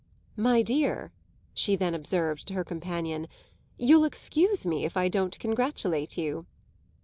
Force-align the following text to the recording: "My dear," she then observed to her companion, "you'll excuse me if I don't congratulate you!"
"My 0.35 0.63
dear," 0.63 1.11
she 1.53 1.75
then 1.75 1.93
observed 1.93 2.47
to 2.47 2.55
her 2.55 2.63
companion, 2.63 3.27
"you'll 3.77 4.03
excuse 4.03 4.65
me 4.65 4.83
if 4.83 4.97
I 4.97 5.07
don't 5.07 5.37
congratulate 5.37 6.17
you!" 6.17 6.47